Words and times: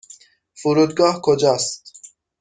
فرودگاه 0.61 1.19
کجا 1.23 1.51
است؟ 1.53 1.93